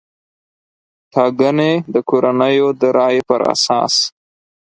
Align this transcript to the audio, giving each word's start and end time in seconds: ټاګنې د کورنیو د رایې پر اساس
ټاګنې 1.11 1.71
د 1.93 1.95
کورنیو 2.09 2.67
د 2.79 2.83
رایې 2.97 3.21
پر 3.29 3.41
اساس 3.53 3.93